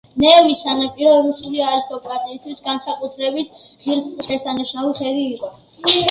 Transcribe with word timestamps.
ნევის 0.21 0.61
სანაპირო 0.67 1.09
რუსული 1.25 1.59
არისტოკრატიისთვის 1.65 2.63
განსაკუთრებით 2.69 3.51
ღირსშესანიშნავი 3.83 4.97
ხედი 5.01 5.23
იყო. 5.35 5.51